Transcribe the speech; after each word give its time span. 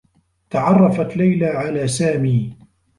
تعرّفت 0.49 1.17
ليلى 1.17 1.45
على 1.47 1.87
سامي. 1.87 2.55